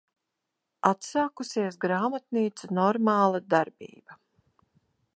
[0.91, 4.21] Atsākusies grāmatnīcu normāla darbība.